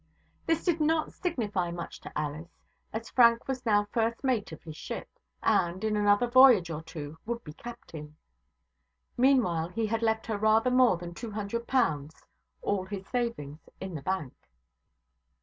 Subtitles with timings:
[0.47, 4.75] This did not signify much to Alice, as Frank was now first mate of his
[4.75, 5.07] ship,
[5.43, 8.15] and, in another voyage or two, would be captain.
[9.15, 12.25] Meanwhile he had left her rather more than two hundred pounds
[12.63, 14.33] (all his savings) in the bank.